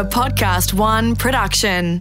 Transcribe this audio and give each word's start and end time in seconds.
a 0.00 0.04
Podcast 0.04 0.72
One 0.72 1.14
production. 1.14 2.00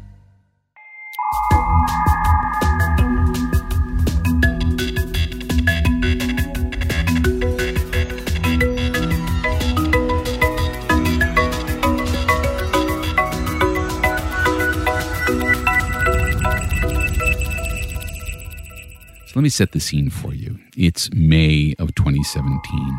So 19.26 19.34
let 19.36 19.44
me 19.44 19.50
set 19.50 19.74
the 19.74 19.82
scene 19.82 20.10
for 20.10 20.34
you. 20.34 20.58
It's 20.78 21.12
May 21.12 21.76
of 21.80 21.94
2017, 21.96 22.98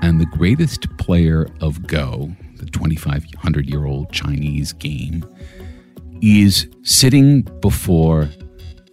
and 0.00 0.18
the 0.18 0.24
greatest 0.24 0.88
player 0.96 1.48
of 1.60 1.86
Go, 1.86 2.34
the 2.62 2.70
2,500 2.70 3.68
year 3.68 3.86
old 3.86 4.10
Chinese 4.12 4.72
game, 4.72 5.24
is 6.22 6.68
sitting 6.82 7.42
before 7.60 8.28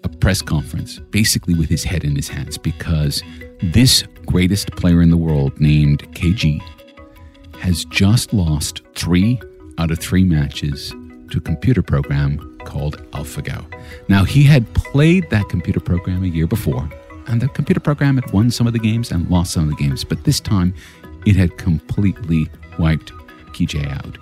a 0.04 0.10
press 0.10 0.42
conference, 0.42 1.00
basically 1.12 1.54
with 1.54 1.70
his 1.70 1.84
head 1.84 2.04
in 2.04 2.16
his 2.16 2.28
hands, 2.28 2.58
because 2.58 3.22
this 3.62 4.04
greatest 4.26 4.72
player 4.72 5.02
in 5.02 5.10
the 5.10 5.18
world, 5.18 5.60
named 5.60 6.04
Ke 6.16 6.34
Jie, 6.36 6.62
has 7.60 7.86
just 7.86 8.34
lost 8.34 8.82
three 8.96 9.40
out 9.78 9.92
of 9.92 10.00
three 10.00 10.24
matches 10.24 10.96
to 11.30 11.38
a 11.38 11.42
computer 11.42 11.84
program 11.84 12.58
called 12.66 12.98
AlphaGo. 13.12 13.66
Now, 14.08 14.24
he 14.24 14.44
had 14.44 14.74
played 14.74 15.30
that 15.30 15.48
computer 15.50 15.80
program 15.80 16.24
a 16.24 16.28
year 16.28 16.48
before, 16.48 16.90
and 17.28 17.42
the 17.42 17.48
computer 17.50 17.80
program 17.80 18.16
had 18.16 18.32
won 18.34 18.50
some 18.50 18.66
of 18.66 18.74
the 18.74 18.80
games 18.80 19.12
and 19.12 19.30
lost 19.30 19.52
some 19.52 19.70
of 19.70 19.70
the 19.70 19.84
games, 19.84 20.04
but 20.04 20.24
this 20.24 20.40
time 20.40 20.74
it 21.26 21.36
had 21.36 21.58
completely 21.58 22.50
wiped 22.80 23.12
Ke 23.54 23.68
Jie 23.68 23.86
out. 23.86 24.18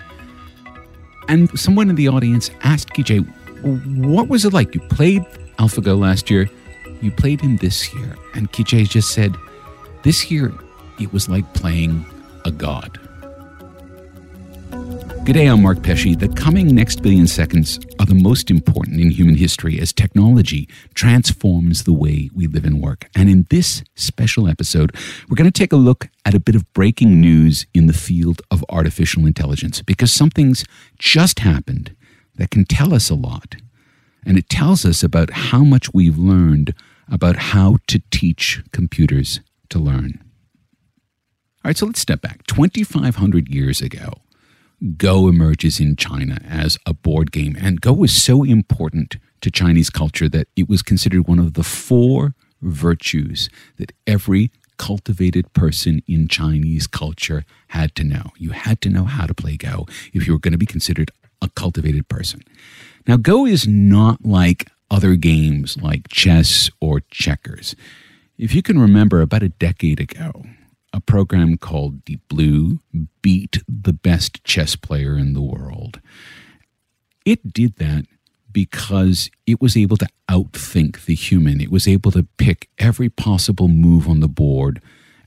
And 1.27 1.49
someone 1.59 1.89
in 1.89 1.95
the 1.95 2.07
audience 2.07 2.49
asked 2.63 2.93
Ke 2.93 3.03
Jie, 3.03 3.19
What 3.61 4.27
was 4.29 4.45
it 4.45 4.53
like? 4.53 4.73
You 4.73 4.81
played 4.81 5.23
AlphaGo 5.59 5.97
last 5.97 6.29
year, 6.29 6.49
you 7.01 7.11
played 7.11 7.41
him 7.41 7.57
this 7.57 7.93
year. 7.93 8.15
And 8.33 8.51
Ke 8.51 8.63
Jie 8.65 8.85
just 8.85 9.11
said, 9.11 9.35
This 10.03 10.31
year 10.31 10.53
it 10.99 11.11
was 11.13 11.29
like 11.29 11.53
playing 11.53 12.05
a 12.45 12.51
god. 12.51 12.99
G'day, 15.27 15.51
I'm 15.51 15.61
Mark 15.61 15.83
Pesce. 15.83 16.15
The 16.15 16.29
coming 16.29 16.73
next 16.73 17.03
billion 17.03 17.27
seconds 17.27 17.81
are 17.99 18.05
the 18.05 18.15
most 18.15 18.49
important 18.49 19.01
in 19.01 19.11
human 19.11 19.35
history 19.35 19.77
as 19.77 19.91
technology 19.91 20.69
transforms 20.93 21.83
the 21.83 21.91
way 21.91 22.29
we 22.33 22.47
live 22.47 22.63
and 22.63 22.81
work. 22.81 23.09
And 23.13 23.29
in 23.29 23.45
this 23.49 23.83
special 23.95 24.47
episode, 24.47 24.95
we're 25.27 25.35
going 25.35 25.51
to 25.51 25.59
take 25.59 25.73
a 25.73 25.75
look 25.75 26.07
at 26.23 26.33
a 26.33 26.39
bit 26.39 26.55
of 26.55 26.71
breaking 26.71 27.19
news 27.19 27.65
in 27.73 27.87
the 27.87 27.93
field 27.93 28.41
of 28.49 28.63
artificial 28.69 29.25
intelligence 29.25 29.81
because 29.81 30.13
something's 30.13 30.63
just 30.97 31.39
happened 31.39 31.93
that 32.35 32.49
can 32.49 32.63
tell 32.63 32.93
us 32.93 33.09
a 33.09 33.13
lot. 33.13 33.57
And 34.25 34.37
it 34.37 34.47
tells 34.47 34.85
us 34.85 35.03
about 35.03 35.31
how 35.31 35.65
much 35.65 35.93
we've 35.93 36.17
learned 36.17 36.73
about 37.11 37.35
how 37.35 37.79
to 37.87 38.01
teach 38.11 38.63
computers 38.71 39.41
to 39.71 39.77
learn. 39.77 40.23
All 41.65 41.69
right, 41.69 41.77
so 41.77 41.85
let's 41.85 41.99
step 41.99 42.21
back. 42.21 42.47
2,500 42.47 43.49
years 43.49 43.81
ago, 43.81 44.13
Go 44.95 45.27
emerges 45.27 45.79
in 45.79 45.95
China 45.95 46.39
as 46.47 46.77
a 46.85 46.93
board 46.93 47.31
game. 47.31 47.57
And 47.59 47.81
Go 47.81 47.93
was 47.93 48.13
so 48.13 48.43
important 48.43 49.17
to 49.41 49.49
Chinese 49.49 49.89
culture 49.89 50.29
that 50.29 50.47
it 50.55 50.69
was 50.69 50.83
considered 50.83 51.27
one 51.27 51.39
of 51.39 51.53
the 51.53 51.63
four 51.63 52.35
virtues 52.61 53.49
that 53.77 53.91
every 54.05 54.51
cultivated 54.77 55.51
person 55.53 56.03
in 56.07 56.27
Chinese 56.27 56.85
culture 56.85 57.43
had 57.69 57.95
to 57.95 58.03
know. 58.03 58.31
You 58.37 58.51
had 58.51 58.79
to 58.81 58.89
know 58.89 59.05
how 59.05 59.25
to 59.25 59.33
play 59.33 59.57
Go 59.57 59.87
if 60.13 60.27
you 60.27 60.33
were 60.33 60.39
going 60.39 60.51
to 60.51 60.57
be 60.57 60.65
considered 60.67 61.11
a 61.41 61.49
cultivated 61.49 62.07
person. 62.07 62.41
Now, 63.07 63.17
Go 63.17 63.45
is 63.45 63.67
not 63.67 64.25
like 64.25 64.69
other 64.91 65.15
games 65.15 65.77
like 65.77 66.07
chess 66.09 66.69
or 66.79 67.01
checkers. 67.11 67.75
If 68.37 68.53
you 68.53 68.61
can 68.61 68.79
remember, 68.79 69.21
about 69.21 69.43
a 69.43 69.49
decade 69.49 69.99
ago, 69.99 70.45
a 70.93 71.01
program 71.01 71.57
called 71.57 72.05
Deep 72.05 72.21
Blue 72.27 72.79
beat 73.21 73.61
the 73.67 73.93
best 73.93 74.43
chess 74.43 74.75
player 74.75 75.17
in 75.17 75.33
the 75.33 75.41
world. 75.41 75.99
It 77.25 77.53
did 77.53 77.75
that 77.75 78.05
because 78.51 79.29
it 79.45 79.61
was 79.61 79.77
able 79.77 79.97
to 79.97 80.07
outthink 80.29 81.05
the 81.05 81.13
human. 81.13 81.61
It 81.61 81.71
was 81.71 81.87
able 81.87 82.11
to 82.11 82.23
pick 82.37 82.69
every 82.77 83.09
possible 83.09 83.67
move 83.67 84.07
on 84.07 84.19
the 84.19 84.27
board 84.27 84.81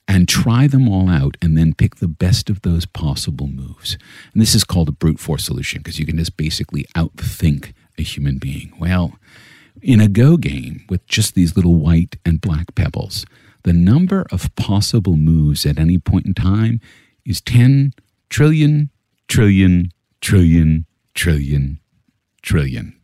and 0.08 0.28
try 0.28 0.66
them 0.66 0.88
all 0.88 1.08
out 1.08 1.36
and 1.40 1.56
then 1.56 1.74
pick 1.74 1.96
the 1.96 2.08
best 2.08 2.50
of 2.50 2.62
those 2.62 2.84
possible 2.84 3.46
moves. 3.46 3.96
And 4.32 4.42
this 4.42 4.54
is 4.54 4.64
called 4.64 4.88
a 4.88 4.92
brute 4.92 5.20
force 5.20 5.44
solution 5.44 5.80
because 5.80 6.00
you 6.00 6.06
can 6.06 6.16
just 6.16 6.36
basically 6.36 6.84
outthink 6.96 7.72
a 7.96 8.02
human 8.02 8.38
being. 8.38 8.72
Well, 8.80 9.18
in 9.80 10.00
a 10.00 10.08
Go 10.08 10.36
game 10.36 10.84
with 10.88 11.06
just 11.06 11.34
these 11.34 11.54
little 11.54 11.76
white 11.76 12.16
and 12.24 12.40
black 12.40 12.74
pebbles, 12.74 13.24
the 13.62 13.72
number 13.72 14.26
of 14.30 14.54
possible 14.56 15.16
moves 15.16 15.66
at 15.66 15.78
any 15.78 15.98
point 15.98 16.26
in 16.26 16.34
time 16.34 16.80
is 17.24 17.40
10 17.40 17.92
trillion, 18.28 18.90
trillion, 19.28 19.90
trillion, 20.20 20.86
trillion, 21.14 21.80
trillion. 22.42 22.96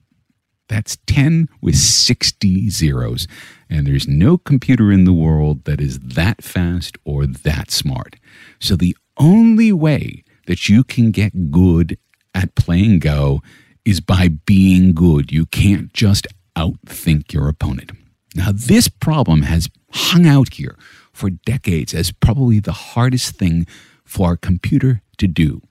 That's 0.69 0.99
10 1.07 1.49
with 1.61 1.77
60 1.77 2.71
zeros. 2.71 3.29
And 3.71 3.87
there's 3.87 4.09
no 4.09 4.37
computer 4.37 4.91
in 4.91 5.05
the 5.05 5.13
world 5.13 5.65
that 5.65 5.81
is 5.81 5.99
that 6.01 6.43
fast 6.43 6.97
or 7.05 7.27
that 7.27 7.71
smart. 7.71 8.17
So 8.59 8.75
the 8.77 8.97
only 9.19 9.73
way 9.73 10.25
that 10.47 10.69
you 10.69 10.85
can 10.85 11.11
get 11.11 11.51
good 11.51 11.99
at 12.35 12.55
playing 12.55 12.99
Go 12.99 13.43
is 13.85 14.01
by 14.01 14.29
being 14.29 14.95
good. 14.95 15.33
You 15.33 15.47
can't 15.47 15.93
just 15.93 16.27
outthink 16.57 17.33
your 17.33 17.49
opponent. 17.49 17.93
Now, 18.35 18.51
this 18.53 18.89
problem 18.89 19.43
has 19.43 19.69
hung 19.97 20.27
out 20.27 20.55
here 20.55 20.77
for 21.13 21.31
decades 21.31 21.95
as 21.95 22.13
probably 22.13 22.61
the 22.61 22.73
hardest 22.73 23.37
thing 23.37 23.67
for 24.05 24.33
a 24.33 24.37
computer 24.37 25.03
to 25.17 25.27
do. 25.27 25.63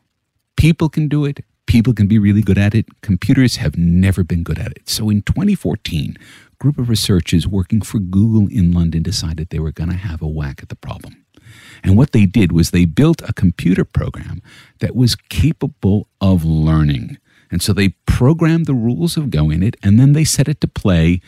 People 0.57 0.89
can 0.89 1.07
do 1.07 1.25
it, 1.25 1.45
people 1.67 1.93
can 1.93 2.07
be 2.07 2.19
really 2.19 2.41
good 2.41 2.57
at 2.57 2.73
it. 2.75 2.85
Computers 3.01 3.57
have 3.57 3.77
never 3.77 4.23
been 4.23 4.43
good 4.43 4.59
at 4.59 4.71
it. 4.71 4.89
So 4.89 5.09
in 5.09 5.21
2014, 5.21 6.17
a 6.51 6.55
group 6.57 6.77
of 6.77 6.89
researchers 6.89 7.47
working 7.47 7.81
for 7.81 7.99
Google 7.99 8.47
in 8.49 8.71
London 8.71 9.03
decided 9.03 9.49
they 9.49 9.59
were 9.59 9.71
going 9.71 9.89
to 9.89 9.95
have 9.95 10.21
a 10.21 10.27
whack 10.27 10.61
at 10.61 10.69
the 10.69 10.75
problem. 10.75 11.25
And 11.83 11.95
what 11.97 12.11
they 12.11 12.25
did 12.25 12.51
was 12.51 12.71
they 12.71 12.85
built 12.85 13.21
a 13.27 13.33
computer 13.33 13.85
program 13.85 14.41
that 14.79 14.95
was 14.95 15.15
capable 15.15 16.07
of 16.19 16.43
learning. 16.43 17.17
And 17.51 17.61
so 17.61 17.73
they 17.73 17.89
programmed 18.05 18.65
the 18.65 18.73
rules 18.73 19.17
of 19.17 19.29
Go 19.29 19.49
in 19.49 19.61
it, 19.61 19.75
and 19.83 19.99
then 19.99 20.13
they 20.13 20.23
set 20.23 20.47
it 20.47 20.59
to 20.61 20.67
play 20.67 21.21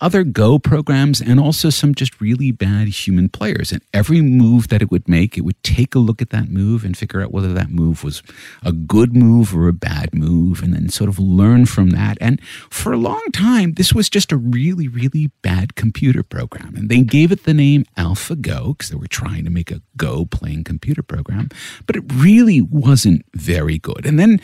other 0.00 0.24
Go 0.24 0.58
programs 0.58 1.20
and 1.20 1.40
also 1.40 1.70
some 1.70 1.94
just 1.94 2.20
really 2.20 2.50
bad 2.50 2.88
human 2.88 3.28
players. 3.28 3.72
And 3.72 3.82
every 3.92 4.20
move 4.20 4.68
that 4.68 4.82
it 4.82 4.90
would 4.90 5.08
make, 5.08 5.36
it 5.36 5.42
would 5.42 5.62
take 5.62 5.94
a 5.94 5.98
look 5.98 6.20
at 6.20 6.30
that 6.30 6.48
move 6.48 6.84
and 6.84 6.96
figure 6.96 7.22
out 7.22 7.32
whether 7.32 7.52
that 7.52 7.70
move 7.70 8.04
was 8.04 8.22
a 8.64 8.72
good 8.72 9.14
move 9.14 9.56
or 9.56 9.68
a 9.68 9.72
bad 9.72 10.14
move, 10.14 10.62
and 10.62 10.74
then 10.74 10.88
sort 10.88 11.08
of 11.08 11.18
learn 11.18 11.66
from 11.66 11.90
that. 11.90 12.18
And 12.20 12.40
for 12.70 12.92
a 12.92 12.98
long 12.98 13.24
time, 13.32 13.74
this 13.74 13.92
was 13.92 14.10
just 14.10 14.32
a 14.32 14.36
really, 14.36 14.88
really 14.88 15.30
bad 15.42 15.74
computer 15.74 16.22
program. 16.22 16.74
And 16.76 16.88
they 16.88 17.02
gave 17.02 17.32
it 17.32 17.44
the 17.44 17.54
name 17.54 17.84
AlphaGo 17.96 18.76
because 18.76 18.90
they 18.90 18.96
were 18.96 19.06
trying 19.06 19.44
to 19.44 19.50
make 19.50 19.70
a 19.70 19.80
Go 19.96 20.26
playing 20.26 20.64
computer 20.64 21.02
program, 21.02 21.48
but 21.86 21.96
it 21.96 22.04
really 22.12 22.60
wasn't 22.60 23.24
very 23.34 23.78
good. 23.78 24.04
And 24.04 24.18
then 24.18 24.40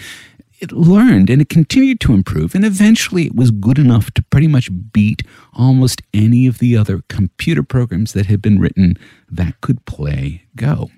it 0.62 0.70
learned 0.70 1.28
and 1.28 1.42
it 1.42 1.48
continued 1.48 2.00
to 2.00 2.14
improve, 2.14 2.54
and 2.54 2.64
eventually 2.64 3.26
it 3.26 3.34
was 3.34 3.50
good 3.50 3.78
enough 3.78 4.12
to 4.12 4.22
pretty 4.22 4.46
much 4.46 4.70
beat 4.92 5.22
almost 5.52 6.00
any 6.14 6.46
of 6.46 6.58
the 6.58 6.76
other 6.76 7.02
computer 7.08 7.64
programs 7.64 8.12
that 8.12 8.26
had 8.26 8.40
been 8.40 8.60
written 8.60 8.96
that 9.28 9.60
could 9.60 9.84
play 9.86 10.44
Go. 10.54 10.90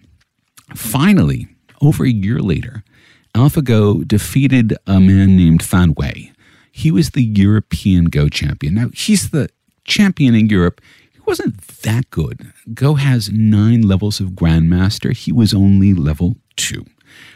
Finally, 0.75 1.48
over 1.80 2.04
a 2.04 2.10
year 2.10 2.41
later, 2.41 2.84
AlphaGo 3.34 4.06
defeated 4.06 4.76
a 4.87 5.00
man 5.00 5.34
named 5.37 5.62
Fan 5.62 5.94
Hui. 5.96 6.31
He 6.70 6.90
was 6.90 7.11
the 7.11 7.25
European 7.25 8.06
Go 8.06 8.28
champion. 8.28 8.75
Now, 8.75 8.90
he's 8.93 9.31
the 9.31 9.49
champion 9.84 10.34
in 10.34 10.49
Europe. 10.50 10.82
He 11.12 11.20
wasn't 11.26 11.66
that 11.82 12.11
good. 12.11 12.52
Go 12.75 12.94
has 12.94 13.31
nine 13.31 13.81
levels 13.82 14.20
of 14.20 14.31
Grandmaster. 14.31 15.16
He 15.16 15.32
was 15.32 15.55
only 15.55 15.94
level 15.94 16.37
two. 16.56 16.84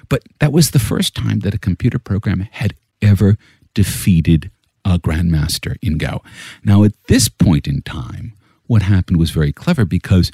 But 0.09 0.23
that 0.41 0.53
was 0.53 0.71
the 0.71 0.79
first 0.79 1.15
time 1.15 1.41
that 1.41 1.55
a 1.55 1.59
computer 1.59 1.99
program 1.99 2.41
had 2.51 2.75
ever 3.03 3.37
defeated 3.75 4.51
a 4.85 4.99
grandmaster 4.99 5.77
in 5.83 5.99
Go. 5.99 6.23
Now, 6.65 6.85
at 6.85 6.93
this 7.09 7.29
point 7.29 7.67
in 7.67 7.83
time, 7.83 8.33
what 8.67 8.83
happened 8.83 9.19
was 9.19 9.31
very 9.31 9.53
clever 9.53 9.85
because 9.85 10.31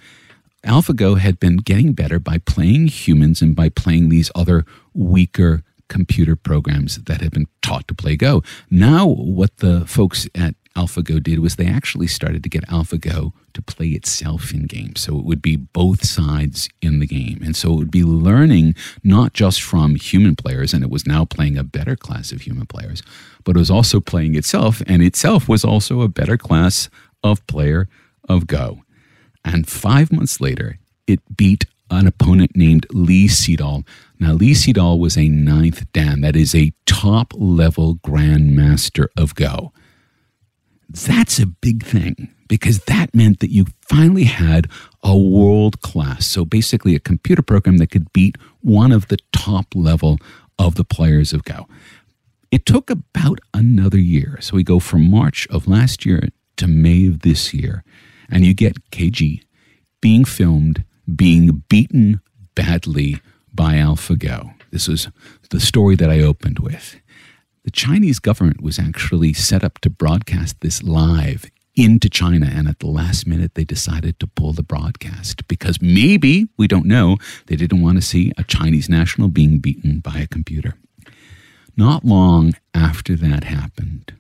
AlphaGo 0.65 1.19
had 1.19 1.39
been 1.39 1.59
getting 1.59 1.93
better 1.93 2.19
by 2.19 2.39
playing 2.39 2.89
humans 2.89 3.43
and 3.43 3.55
by 3.55 3.69
playing 3.69 4.09
these 4.09 4.31
other 4.35 4.65
weaker 4.93 5.63
computer 5.89 6.35
programs 6.35 6.97
that 7.05 7.21
had 7.21 7.33
been 7.33 7.47
taught 7.63 7.87
to 7.89 7.95
play 7.95 8.17
Go. 8.17 8.43
Now, 8.71 9.07
what 9.07 9.59
the 9.59 9.87
folks 9.87 10.29
at 10.35 10.55
AlphaGo 10.77 11.23
did 11.23 11.39
was 11.39 11.57
they 11.57 11.67
actually 11.67 12.09
started 12.09 12.43
to 12.43 12.49
get 12.49 12.67
AlphaGo 12.67 13.33
to 13.53 13.63
play 13.63 13.89
itself 13.89 14.53
in 14.53 14.67
games. 14.67 15.03
So 15.03 15.17
it 15.19 15.25
would 15.25 15.41
be 15.41 15.57
both 15.57 16.05
sides 16.05 16.69
in 16.83 16.99
the 16.99 17.07
game. 17.07 17.41
And 17.45 17.55
so 17.55 17.73
it 17.73 17.77
would 17.77 17.91
be 17.91 18.03
learning 18.03 18.75
not 19.05 19.33
just 19.33 19.63
from 19.63 19.95
human 19.95 20.35
players, 20.35 20.75
and 20.75 20.83
it 20.83 20.91
was 20.91 21.07
now 21.07 21.25
playing 21.25 21.57
a 21.57 21.65
better 21.65 21.95
class 21.95 22.33
of 22.33 22.41
human 22.43 22.67
players, 22.67 23.03
but 23.45 23.57
it 23.57 23.59
was 23.61 23.71
also 23.71 24.01
playing 24.01 24.35
itself, 24.35 24.83
and 24.87 25.03
itself 25.03 25.49
was 25.49 25.65
also 25.65 26.01
a 26.01 26.09
better 26.09 26.37
class 26.37 26.89
of 27.23 27.47
player 27.47 27.89
of 28.29 28.47
Go. 28.47 28.83
And 29.45 29.69
five 29.69 30.11
months 30.11 30.41
later, 30.41 30.79
it 31.07 31.21
beat 31.37 31.67
an 31.91 32.07
opponent 32.07 32.57
named 32.57 32.87
Lee 32.91 33.29
Sedol. 33.29 33.87
Now, 34.19 34.33
Lee 34.33 34.55
Sedol 34.55 34.99
was 34.99 35.17
a 35.17 35.29
ninth 35.29 35.93
Dan, 35.93 36.23
that 36.23 36.35
is 36.35 36.55
a 36.55 36.73
top 36.87 37.33
level 37.37 37.97
grandmaster 37.97 39.07
of 39.17 39.35
Go. 39.35 39.73
That's 40.89 41.39
a 41.39 41.47
big 41.47 41.85
thing 41.85 42.35
because 42.49 42.81
that 42.85 43.15
meant 43.15 43.41
that 43.41 43.51
you 43.51 43.67
finally 43.81 44.25
had 44.25 44.69
a 45.03 45.17
world 45.17 45.81
class. 45.81 46.27
So 46.27 46.45
basically, 46.45 46.95
a 46.95 47.01
computer 47.01 47.43
program 47.43 47.79
that 47.79 47.91
could 47.91 48.13
beat 48.13 48.37
one 48.61 48.93
of 48.93 49.09
the 49.09 49.19
top 49.33 49.75
level 49.75 50.19
of 50.59 50.77
the 50.77 50.85
players 50.85 51.33
of 51.33 51.45
Go. 51.45 51.67
It 52.51 52.67
took 52.67 52.91
about 52.91 53.41
another 53.53 53.99
year. 53.99 54.39
So 54.41 54.55
we 54.55 54.63
go 54.63 54.79
from 54.79 55.11
March 55.11 55.49
of 55.51 55.67
last 55.67 56.07
year 56.07 56.29
to 56.57 56.69
May 56.69 57.09
of 57.09 57.21
this 57.21 57.53
year, 57.53 57.83
and 58.31 58.45
you 58.45 58.55
get 58.55 58.91
Ke 58.91 59.11
Jie 59.11 59.43
being 60.01 60.25
filmed, 60.25 60.85
being 61.17 61.65
beaten 61.69 62.21
badly 62.55 63.21
by 63.53 63.75
AlphaGo. 63.75 64.55
This 64.71 64.89
was 64.89 65.09
the 65.51 65.61
story 65.61 65.97
that 65.97 66.11
I 66.11 66.21
opened 66.21 66.59
with. 66.59 67.01
The 67.65 67.71
Chinese 67.71 68.19
government 68.19 68.63
was 68.63 68.79
actually 68.79 69.33
set 69.33 69.65
up 69.65 69.79
to 69.81 69.91
broadcast 69.91 70.61
this 70.61 70.83
live 70.83 71.47
into 71.75 72.11
China, 72.11 72.47
and 72.47 72.69
at 72.69 72.79
the 72.81 72.87
last 72.87 73.27
minute, 73.27 73.55
they 73.55 73.65
decided 73.65 74.21
to 74.21 74.27
pull 74.27 74.53
the 74.53 74.63
broadcast 74.63 75.49
because 75.49 75.81
maybe, 75.81 76.47
we 76.59 76.69
don't 76.69 76.85
know, 76.85 77.17
they 77.47 77.57
didn't 77.57 77.83
want 77.83 77.97
to 77.97 78.03
see 78.03 78.33
a 78.37 78.45
Chinese 78.45 78.91
national 78.91 79.29
being 79.29 79.61
beaten 79.61 80.01
by 80.01 80.19
a 80.19 80.27
computer. 80.27 80.75
Not 81.75 82.05
long 82.05 82.53
after 82.75 83.17
that 83.17 83.45
happened, 83.45 84.15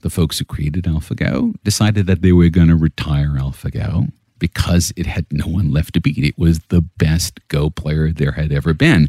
the 0.00 0.10
folks 0.10 0.38
who 0.38 0.46
created 0.46 0.84
AlphaGo 0.84 1.54
decided 1.62 2.06
that 2.06 2.22
they 2.22 2.32
were 2.32 2.48
going 2.48 2.68
to 2.68 2.76
retire 2.76 3.36
AlphaGo 3.38 4.10
because 4.38 4.92
it 4.96 5.06
had 5.06 5.26
no 5.30 5.46
one 5.46 5.70
left 5.70 5.94
to 5.94 6.00
beat. 6.00 6.18
It 6.18 6.38
was 6.38 6.60
the 6.68 6.80
best 6.80 7.40
Go 7.48 7.70
player 7.70 8.10
there 8.12 8.32
had 8.32 8.52
ever 8.52 8.74
been. 8.74 9.08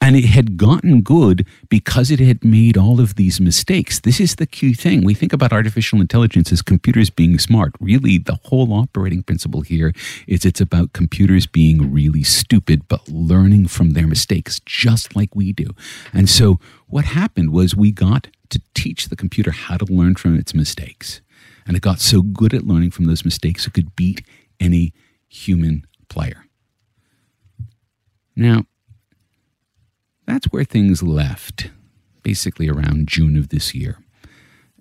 And 0.00 0.14
it 0.14 0.26
had 0.26 0.56
gotten 0.56 1.02
good 1.02 1.46
because 1.68 2.10
it 2.10 2.20
had 2.20 2.44
made 2.44 2.76
all 2.76 3.00
of 3.00 3.16
these 3.16 3.40
mistakes. 3.40 4.00
This 4.00 4.20
is 4.20 4.36
the 4.36 4.46
key 4.46 4.72
thing. 4.72 5.04
We 5.04 5.14
think 5.14 5.32
about 5.32 5.52
artificial 5.52 6.00
intelligence 6.00 6.52
as 6.52 6.62
computers 6.62 7.10
being 7.10 7.38
smart. 7.38 7.72
Really, 7.80 8.18
the 8.18 8.38
whole 8.44 8.72
operating 8.72 9.22
principle 9.22 9.62
here 9.62 9.92
is 10.26 10.44
it's 10.44 10.60
about 10.60 10.92
computers 10.92 11.46
being 11.46 11.92
really 11.92 12.22
stupid, 12.22 12.86
but 12.88 13.08
learning 13.08 13.68
from 13.68 13.90
their 13.90 14.06
mistakes, 14.06 14.60
just 14.64 15.16
like 15.16 15.34
we 15.34 15.52
do. 15.52 15.74
And 16.12 16.28
so 16.28 16.60
what 16.86 17.04
happened 17.04 17.52
was 17.52 17.74
we 17.74 17.90
got 17.90 18.28
to 18.50 18.60
teach 18.74 19.08
the 19.08 19.16
computer 19.16 19.50
how 19.50 19.76
to 19.76 19.84
learn 19.92 20.14
from 20.14 20.38
its 20.38 20.54
mistakes. 20.54 21.20
And 21.66 21.76
it 21.76 21.82
got 21.82 22.00
so 22.00 22.22
good 22.22 22.54
at 22.54 22.66
learning 22.66 22.92
from 22.92 23.04
those 23.04 23.24
mistakes, 23.24 23.66
it 23.66 23.74
could 23.74 23.94
beat 23.94 24.22
any 24.60 24.92
human 25.28 25.86
player. 26.08 26.44
Now, 28.36 28.64
that's 30.26 30.46
where 30.46 30.64
things 30.64 31.02
left, 31.02 31.70
basically 32.22 32.68
around 32.68 33.08
June 33.08 33.36
of 33.36 33.48
this 33.48 33.74
year. 33.74 33.98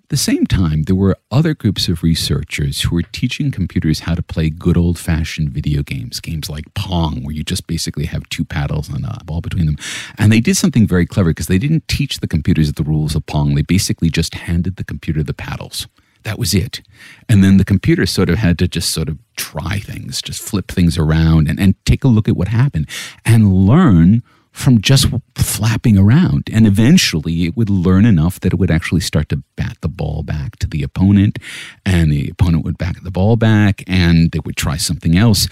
At 0.08 0.10
the 0.10 0.18
same 0.18 0.46
time, 0.46 0.84
there 0.84 0.96
were 0.96 1.18
other 1.32 1.54
groups 1.54 1.90
of 1.90 2.02
researchers 2.02 2.82
who 2.82 2.96
were 2.96 3.02
teaching 3.02 3.52
computers 3.52 4.02
how 4.02 4.16
to 4.16 4.24
play 4.24 4.50
good 4.50 4.78
old 4.78 4.98
fashioned 4.98 5.50
video 5.50 5.84
games, 5.84 6.22
games 6.22 6.50
like 6.50 6.74
Pong, 6.76 7.24
where 7.24 7.36
you 7.36 7.44
just 7.44 7.68
basically 7.68 8.06
have 8.06 8.30
two 8.30 8.46
paddles 8.46 8.88
and 8.88 9.04
a 9.06 9.22
ball 9.26 9.42
between 9.42 9.66
them. 9.66 9.76
And 10.18 10.32
they 10.32 10.40
did 10.40 10.56
something 10.56 10.88
very 10.88 11.06
clever 11.06 11.32
because 11.32 11.48
they 11.48 11.58
didn't 11.58 11.90
teach 11.90 12.22
the 12.22 12.28
computers 12.28 12.72
the 12.72 12.84
rules 12.84 13.16
of 13.16 13.26
Pong, 13.26 13.56
they 13.56 13.64
basically 13.64 14.10
just 14.10 14.34
handed 14.36 14.78
the 14.78 14.86
computer 14.86 15.24
the 15.24 15.34
paddles. 15.34 15.88
That 16.28 16.38
was 16.38 16.54
it. 16.54 16.82
And 17.30 17.42
then 17.42 17.56
the 17.56 17.64
computer 17.64 18.06
sort 18.06 18.30
of 18.30 18.38
had 18.38 18.60
to 18.60 18.68
just 18.68 18.90
sort 18.90 19.08
of 19.08 19.18
try 19.38 19.80
things, 19.80 20.22
just 20.22 20.42
flip 20.42 20.68
things 20.68 20.98
around 20.98 21.48
and, 21.48 21.58
and 21.58 21.74
take 21.86 22.04
a 22.04 22.10
look 22.10 22.28
at 22.28 22.36
what 22.36 22.50
happened 22.50 22.90
and 23.24 23.54
learn 23.66 24.24
from 24.52 24.82
just 24.82 25.08
flapping 25.36 25.98
around. 25.98 26.50
And 26.52 26.68
eventually 26.68 27.46
it 27.46 27.56
would 27.56 27.70
learn 27.70 28.04
enough 28.04 28.42
that 28.42 28.52
it 28.52 28.60
would 28.60 28.70
actually 28.70 29.00
start 29.00 29.30
to 29.30 29.42
bat 29.56 29.78
the 29.80 29.88
ball 29.88 30.22
back 30.22 30.58
to 30.58 30.68
the 30.68 30.84
opponent, 30.84 31.40
and 31.86 32.12
the 32.12 32.28
opponent 32.30 32.66
would 32.66 32.78
back 32.78 33.02
the 33.04 33.12
ball 33.12 33.38
back, 33.38 33.86
and 33.88 34.30
they 34.34 34.40
would 34.40 34.58
try 34.58 34.76
something 34.76 35.18
else. 35.18 35.48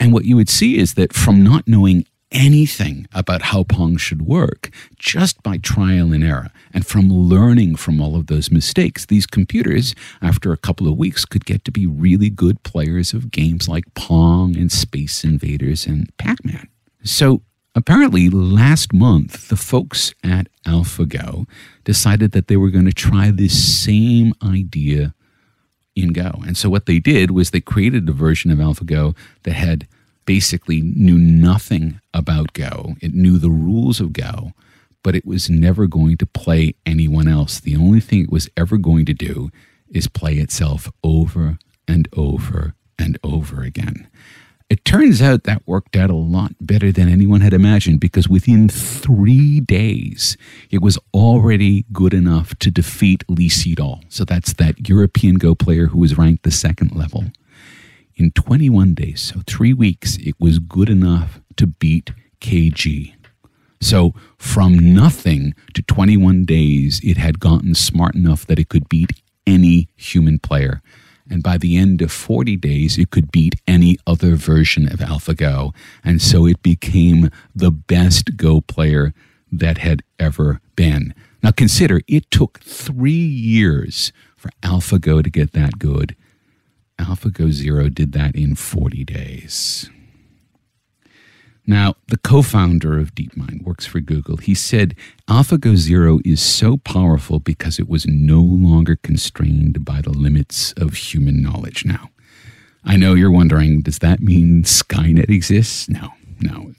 And 0.00 0.12
what 0.12 0.24
you 0.24 0.34
would 0.34 0.48
see 0.48 0.76
is 0.76 0.94
that 0.94 1.12
from 1.12 1.44
not 1.44 1.68
knowing 1.68 2.04
anything 2.32 3.06
about 3.12 3.42
how 3.42 3.64
Pong 3.64 3.96
should 3.96 4.22
work 4.22 4.70
just 4.96 5.42
by 5.42 5.58
trial 5.58 6.12
and 6.12 6.22
error. 6.22 6.50
And 6.72 6.86
from 6.86 7.08
learning 7.12 7.76
from 7.76 8.00
all 8.00 8.16
of 8.16 8.28
those 8.28 8.50
mistakes, 8.50 9.06
these 9.06 9.26
computers, 9.26 9.94
after 10.22 10.52
a 10.52 10.56
couple 10.56 10.86
of 10.86 10.96
weeks, 10.96 11.24
could 11.24 11.44
get 11.44 11.64
to 11.64 11.70
be 11.70 11.86
really 11.86 12.30
good 12.30 12.62
players 12.62 13.12
of 13.12 13.30
games 13.30 13.68
like 13.68 13.92
Pong 13.94 14.56
and 14.56 14.70
Space 14.70 15.24
Invaders 15.24 15.86
and 15.86 16.16
Pac 16.18 16.44
Man. 16.44 16.68
So 17.02 17.42
apparently, 17.74 18.28
last 18.28 18.92
month, 18.92 19.48
the 19.48 19.56
folks 19.56 20.14
at 20.22 20.48
AlphaGo 20.66 21.48
decided 21.84 22.32
that 22.32 22.48
they 22.48 22.56
were 22.56 22.70
going 22.70 22.86
to 22.86 22.92
try 22.92 23.30
this 23.30 23.82
same 23.82 24.34
idea 24.42 25.14
in 25.96 26.12
Go. 26.12 26.42
And 26.46 26.56
so 26.56 26.70
what 26.70 26.86
they 26.86 26.98
did 26.98 27.30
was 27.30 27.50
they 27.50 27.60
created 27.60 28.08
a 28.08 28.12
version 28.12 28.50
of 28.50 28.58
AlphaGo 28.58 29.16
that 29.42 29.52
had 29.52 29.88
basically 30.30 30.80
knew 30.80 31.18
nothing 31.18 32.00
about 32.14 32.52
Go. 32.52 32.94
It 33.00 33.12
knew 33.12 33.36
the 33.36 33.50
rules 33.50 33.98
of 33.98 34.12
Go, 34.12 34.52
but 35.02 35.16
it 35.16 35.26
was 35.26 35.50
never 35.50 35.88
going 35.88 36.18
to 36.18 36.24
play 36.24 36.76
anyone 36.86 37.26
else. 37.26 37.58
The 37.58 37.74
only 37.74 37.98
thing 37.98 38.22
it 38.22 38.30
was 38.30 38.48
ever 38.56 38.76
going 38.76 39.06
to 39.06 39.12
do 39.12 39.50
is 39.92 40.06
play 40.06 40.34
itself 40.34 40.88
over 41.02 41.58
and 41.88 42.08
over 42.12 42.74
and 42.96 43.18
over 43.24 43.62
again. 43.62 44.06
It 44.68 44.84
turns 44.84 45.20
out 45.20 45.42
that 45.42 45.66
worked 45.66 45.96
out 45.96 46.10
a 46.10 46.14
lot 46.14 46.52
better 46.60 46.92
than 46.92 47.08
anyone 47.08 47.40
had 47.40 47.52
imagined 47.52 47.98
because 47.98 48.28
within 48.28 48.68
three 48.68 49.58
days, 49.58 50.36
it 50.70 50.80
was 50.80 50.96
already 51.12 51.86
good 51.92 52.14
enough 52.14 52.56
to 52.60 52.70
defeat 52.70 53.24
Lee 53.28 53.48
Sedol. 53.48 54.04
So 54.08 54.24
that's 54.24 54.52
that 54.52 54.88
European 54.88 55.38
Go 55.38 55.56
player 55.56 55.86
who 55.86 55.98
was 55.98 56.16
ranked 56.16 56.44
the 56.44 56.52
second 56.52 56.94
level 56.94 57.24
in 58.20 58.30
21 58.32 58.92
days, 58.92 59.22
so 59.22 59.40
three 59.46 59.72
weeks, 59.72 60.18
it 60.18 60.34
was 60.38 60.58
good 60.58 60.90
enough 60.90 61.40
to 61.56 61.66
beat 61.66 62.10
Ke 62.38 62.70
Jie. 62.70 63.14
So 63.80 64.12
from 64.36 64.92
nothing 64.94 65.54
to 65.72 65.80
21 65.82 66.44
days, 66.44 67.00
it 67.02 67.16
had 67.16 67.40
gotten 67.40 67.74
smart 67.74 68.14
enough 68.14 68.46
that 68.46 68.58
it 68.58 68.68
could 68.68 68.90
beat 68.90 69.22
any 69.46 69.88
human 69.96 70.38
player. 70.38 70.82
And 71.30 71.42
by 71.42 71.56
the 71.56 71.78
end 71.78 72.02
of 72.02 72.12
40 72.12 72.56
days, 72.56 72.98
it 72.98 73.10
could 73.10 73.32
beat 73.32 73.54
any 73.66 73.96
other 74.06 74.34
version 74.34 74.86
of 74.86 74.98
AlphaGo. 74.98 75.74
And 76.04 76.20
so 76.20 76.44
it 76.44 76.62
became 76.62 77.30
the 77.54 77.70
best 77.70 78.36
Go 78.36 78.60
player 78.60 79.14
that 79.50 79.78
had 79.78 80.02
ever 80.18 80.60
been. 80.76 81.14
Now 81.42 81.52
consider 81.52 82.02
it 82.06 82.30
took 82.30 82.60
three 82.60 83.12
years 83.12 84.12
for 84.36 84.50
AlphaGo 84.62 85.24
to 85.24 85.30
get 85.30 85.52
that 85.52 85.78
good. 85.78 86.14
AlphaGo 87.00 87.50
Zero 87.50 87.88
did 87.88 88.12
that 88.12 88.34
in 88.34 88.54
40 88.54 89.04
days. 89.04 89.90
Now, 91.66 91.94
the 92.08 92.18
co 92.18 92.42
founder 92.42 92.98
of 92.98 93.14
DeepMind 93.14 93.62
works 93.62 93.86
for 93.86 94.00
Google. 94.00 94.38
He 94.38 94.54
said 94.54 94.96
AlphaGo 95.28 95.76
Zero 95.76 96.18
is 96.24 96.40
so 96.42 96.78
powerful 96.78 97.38
because 97.38 97.78
it 97.78 97.88
was 97.88 98.06
no 98.06 98.40
longer 98.40 98.96
constrained 98.96 99.84
by 99.84 100.00
the 100.00 100.10
limits 100.10 100.72
of 100.72 100.94
human 100.94 101.40
knowledge. 101.42 101.84
Now, 101.84 102.10
I 102.84 102.96
know 102.96 103.14
you're 103.14 103.30
wondering 103.30 103.82
does 103.82 103.98
that 104.00 104.20
mean 104.20 104.64
Skynet 104.64 105.30
exists? 105.30 105.88
No, 105.88 106.10
no. 106.40 106.72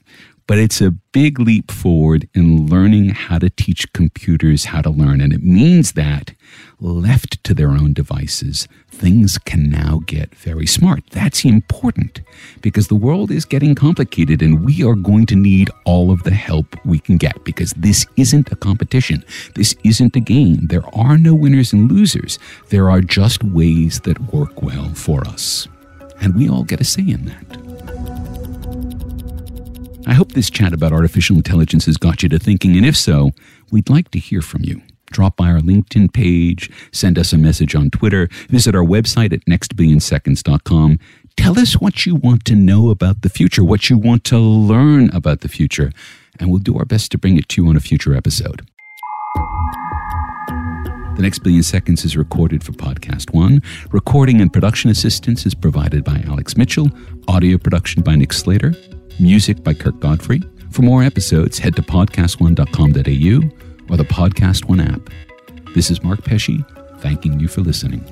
But 0.52 0.58
it's 0.58 0.82
a 0.82 0.90
big 0.90 1.40
leap 1.40 1.70
forward 1.70 2.28
in 2.34 2.66
learning 2.66 3.08
how 3.08 3.38
to 3.38 3.48
teach 3.48 3.90
computers 3.94 4.66
how 4.66 4.82
to 4.82 4.90
learn. 4.90 5.22
And 5.22 5.32
it 5.32 5.42
means 5.42 5.92
that, 5.92 6.34
left 6.78 7.42
to 7.44 7.54
their 7.54 7.70
own 7.70 7.94
devices, 7.94 8.68
things 8.90 9.38
can 9.38 9.70
now 9.70 10.02
get 10.04 10.34
very 10.34 10.66
smart. 10.66 11.04
That's 11.12 11.46
important 11.46 12.20
because 12.60 12.88
the 12.88 12.94
world 12.94 13.30
is 13.30 13.46
getting 13.46 13.74
complicated 13.74 14.42
and 14.42 14.62
we 14.62 14.84
are 14.84 14.94
going 14.94 15.24
to 15.28 15.36
need 15.36 15.70
all 15.86 16.10
of 16.10 16.22
the 16.24 16.34
help 16.34 16.76
we 16.84 16.98
can 16.98 17.16
get 17.16 17.42
because 17.44 17.72
this 17.72 18.04
isn't 18.18 18.52
a 18.52 18.56
competition. 18.56 19.24
This 19.54 19.74
isn't 19.84 20.16
a 20.16 20.20
game. 20.20 20.66
There 20.66 20.84
are 20.94 21.16
no 21.16 21.34
winners 21.34 21.72
and 21.72 21.90
losers. 21.90 22.38
There 22.68 22.90
are 22.90 23.00
just 23.00 23.42
ways 23.42 24.00
that 24.00 24.34
work 24.34 24.60
well 24.60 24.92
for 24.92 25.26
us. 25.26 25.66
And 26.20 26.34
we 26.34 26.50
all 26.50 26.64
get 26.64 26.82
a 26.82 26.84
say 26.84 27.08
in 27.08 27.24
that. 27.24 27.61
I 30.04 30.14
hope 30.14 30.32
this 30.32 30.50
chat 30.50 30.72
about 30.72 30.92
artificial 30.92 31.36
intelligence 31.36 31.86
has 31.86 31.96
got 31.96 32.22
you 32.22 32.28
to 32.30 32.38
thinking, 32.38 32.76
and 32.76 32.84
if 32.84 32.96
so, 32.96 33.30
we'd 33.70 33.88
like 33.88 34.10
to 34.10 34.18
hear 34.18 34.42
from 34.42 34.62
you. 34.64 34.82
drop 35.10 35.36
by 35.36 35.50
our 35.50 35.60
LinkedIn 35.60 36.10
page, 36.12 36.70
send 36.90 37.18
us 37.18 37.34
a 37.34 37.38
message 37.38 37.74
on 37.74 37.90
Twitter, 37.90 38.28
visit 38.48 38.74
our 38.74 38.82
website 38.82 39.32
at 39.32 39.44
nextbillionseconds.com. 39.44 40.98
Tell 41.36 41.58
us 41.58 41.74
what 41.74 42.06
you 42.06 42.14
want 42.14 42.46
to 42.46 42.54
know 42.54 42.88
about 42.88 43.20
the 43.20 43.28
future, 43.28 43.62
what 43.62 43.90
you 43.90 43.98
want 43.98 44.24
to 44.24 44.38
learn 44.38 45.10
about 45.14 45.42
the 45.42 45.48
future, 45.48 45.92
and 46.40 46.50
we'll 46.50 46.60
do 46.60 46.78
our 46.78 46.86
best 46.86 47.10
to 47.12 47.18
bring 47.18 47.36
it 47.36 47.48
to 47.50 47.62
you 47.62 47.68
on 47.68 47.76
a 47.76 47.80
future 47.80 48.16
episode. 48.16 48.66
The 51.14 51.20
Next 51.20 51.40
Billion 51.40 51.62
Seconds 51.62 52.06
is 52.06 52.16
recorded 52.16 52.64
for 52.64 52.72
Podcast 52.72 53.34
One. 53.34 53.60
Recording 53.90 54.40
and 54.40 54.50
production 54.50 54.90
assistance 54.90 55.44
is 55.44 55.54
provided 55.54 56.04
by 56.04 56.24
Alex 56.26 56.56
Mitchell. 56.56 56.90
Audio 57.28 57.58
production 57.58 58.02
by 58.02 58.14
Nick 58.16 58.32
Slater. 58.32 58.72
Music 59.18 59.62
by 59.62 59.74
Kirk 59.74 59.98
Godfrey. 60.00 60.40
For 60.70 60.82
more 60.82 61.02
episodes, 61.02 61.58
head 61.58 61.76
to 61.76 61.82
podcastone.com.au 61.82 63.92
or 63.92 63.96
the 63.96 64.04
Podcast 64.04 64.66
One 64.66 64.80
app. 64.80 65.10
This 65.74 65.90
is 65.90 66.02
Mark 66.02 66.24
Pesce, 66.24 66.64
thanking 66.98 67.38
you 67.38 67.48
for 67.48 67.60
listening. 67.60 68.02